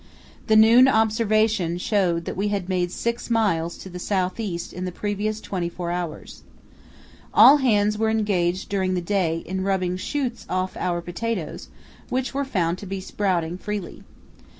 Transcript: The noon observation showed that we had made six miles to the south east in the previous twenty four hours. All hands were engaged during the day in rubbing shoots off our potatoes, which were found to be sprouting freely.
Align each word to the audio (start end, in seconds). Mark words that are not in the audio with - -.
The 0.47 0.55
noon 0.55 0.87
observation 0.87 1.77
showed 1.77 2.25
that 2.25 2.35
we 2.35 2.47
had 2.47 2.67
made 2.67 2.91
six 2.91 3.29
miles 3.29 3.77
to 3.77 3.87
the 3.87 3.99
south 3.99 4.39
east 4.39 4.73
in 4.73 4.85
the 4.85 4.91
previous 4.91 5.39
twenty 5.39 5.69
four 5.69 5.91
hours. 5.91 6.41
All 7.35 7.57
hands 7.57 7.99
were 7.99 8.09
engaged 8.09 8.67
during 8.67 8.95
the 8.95 9.01
day 9.01 9.43
in 9.45 9.61
rubbing 9.63 9.97
shoots 9.97 10.47
off 10.49 10.75
our 10.75 11.01
potatoes, 11.01 11.69
which 12.09 12.33
were 12.33 12.43
found 12.45 12.79
to 12.79 12.87
be 12.87 12.99
sprouting 12.99 13.59
freely. 13.59 14.01